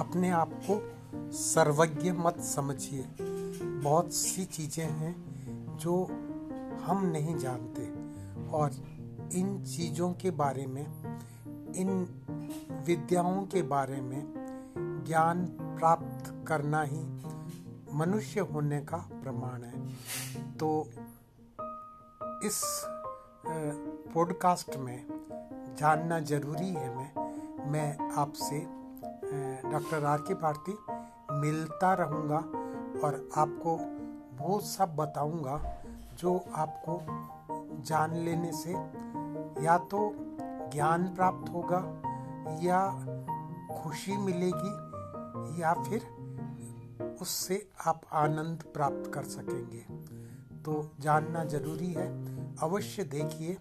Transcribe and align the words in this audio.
अपने 0.00 0.30
आप 0.30 0.52
को 0.70 0.80
सर्वज्ञ 1.32 2.12
मत 2.12 2.40
समझिए। 2.40 3.04
बहुत 3.82 4.12
सी 4.12 4.44
चीज़ें 4.44 4.84
हैं 4.84 5.14
जो 5.76 6.04
हम 6.84 7.04
नहीं 7.06 7.36
जानते 7.38 7.82
और 8.50 8.70
इन 9.34 9.62
चीज़ों 9.64 10.12
के 10.12 10.30
बारे 10.30 10.66
में, 10.66 10.86
इन 11.74 11.90
विद्याओं 12.86 13.42
के 13.46 13.62
बारे 13.62 14.00
में 14.00 14.22
ज्ञान 15.06 15.44
प्राप्त 15.60 16.32
करना 16.48 16.82
ही 16.82 17.00
मनुष्य 17.94 18.40
होने 18.40 18.80
का 18.80 18.96
प्रमाण 19.12 19.62
है। 19.62 19.88
तो 20.56 20.88
इस 22.44 22.60
पॉडकास्ट 24.14 24.76
में 24.76 25.06
जानना 25.80 26.20
ज़रूरी 26.20 26.68
है 26.68 26.96
मैं 26.96 27.70
मैं 27.70 28.12
आपसे 28.12 28.58
डॉक्टर 29.70 30.04
आर 30.04 30.18
के 30.18 30.34
भारती, 30.34 30.72
मिलता 31.32 31.94
रहूँगा 31.94 32.38
और 33.06 33.28
आपको 33.36 33.76
वो 34.38 34.60
सब 34.60 34.96
बताऊँगा 34.96 35.82
जो 36.18 36.44
आपको 36.54 37.00
जान 37.82 38.14
लेने 38.14 38.52
से 38.52 38.72
या 39.64 39.78
तो 39.78 40.12
ज्ञान 40.72 41.06
प्राप्त 41.14 41.52
होगा 41.52 41.82
या 42.62 42.80
खुशी 43.72 44.16
मिलेगी 44.16 45.62
या 45.62 45.74
फिर 45.74 46.06
उससे 47.20 47.68
आप 47.86 48.00
आनंद 48.12 48.62
प्राप्त 48.74 49.10
कर 49.14 49.22
सकेंगे। 49.22 49.84
तो 50.62 50.90
जानना 51.00 51.44
ज़रूरी 51.44 51.92
है, 51.92 52.08
अवश्य 52.56 53.04
देखिए। 53.04 53.56